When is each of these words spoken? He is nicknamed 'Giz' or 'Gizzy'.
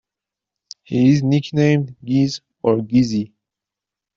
He 0.81 1.11
is 1.11 1.21
nicknamed 1.21 1.95
'Giz' 2.03 2.41
or 2.63 2.77
'Gizzy'. 2.77 3.33